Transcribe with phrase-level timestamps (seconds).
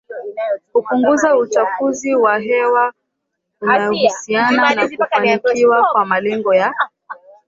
[0.73, 2.93] kupunguza uchafuzi wa hewa
[3.59, 6.73] kunahusiana na kufanikiwa kwa Malengo ya